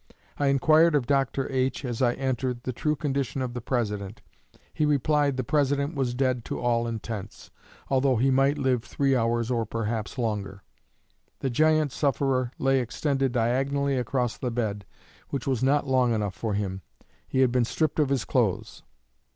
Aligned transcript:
I 0.39 0.47
inquired 0.47 0.95
of 0.95 1.05
Dr. 1.05 1.47
H., 1.51 1.85
as 1.85 2.01
I 2.01 2.13
entered, 2.15 2.63
the 2.63 2.73
true 2.73 2.95
condition 2.95 3.39
of 3.43 3.53
the 3.53 3.61
President. 3.61 4.23
He 4.73 4.83
replied 4.83 5.37
the 5.37 5.43
President 5.43 5.93
was 5.93 6.15
dead 6.15 6.43
to 6.45 6.59
all 6.59 6.87
intents, 6.87 7.51
although 7.87 8.15
he 8.15 8.31
might 8.31 8.57
live 8.57 8.83
three 8.83 9.15
hours 9.15 9.51
or 9.51 9.63
perhaps 9.63 10.17
longer.... 10.17 10.63
The 11.41 11.51
giant 11.51 11.91
sufferer 11.91 12.49
lay 12.57 12.79
extended 12.79 13.31
diagonally 13.33 13.95
across 13.95 14.37
the 14.39 14.49
bed, 14.49 14.85
which 15.29 15.45
was 15.45 15.61
not 15.61 15.85
long 15.85 16.15
enough 16.15 16.33
for 16.33 16.55
him. 16.55 16.81
He 17.27 17.41
had 17.41 17.51
been 17.51 17.63
stripped 17.63 17.99
of 17.99 18.09
his 18.09 18.25
clothes. 18.25 18.81